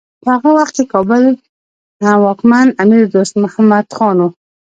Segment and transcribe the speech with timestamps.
[0.23, 1.23] په هغه وخت کې د کابل
[2.25, 3.85] واکمن امیر دوست محمد
[4.27, 4.29] و.